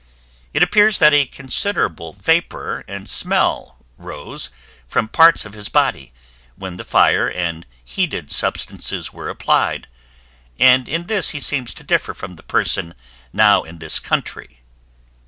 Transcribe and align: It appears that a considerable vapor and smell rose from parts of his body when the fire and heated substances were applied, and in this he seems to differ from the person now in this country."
It 0.51 0.63
appears 0.63 0.97
that 0.97 1.13
a 1.13 1.27
considerable 1.27 2.11
vapor 2.13 2.83
and 2.87 3.07
smell 3.07 3.77
rose 3.99 4.49
from 4.87 5.07
parts 5.07 5.45
of 5.45 5.53
his 5.53 5.69
body 5.69 6.11
when 6.55 6.77
the 6.77 6.83
fire 6.83 7.27
and 7.29 7.67
heated 7.85 8.31
substances 8.31 9.13
were 9.13 9.29
applied, 9.29 9.87
and 10.57 10.89
in 10.89 11.05
this 11.05 11.29
he 11.37 11.39
seems 11.39 11.71
to 11.75 11.83
differ 11.83 12.15
from 12.15 12.35
the 12.35 12.41
person 12.41 12.95
now 13.31 13.61
in 13.61 13.77
this 13.77 13.99
country." 13.99 14.61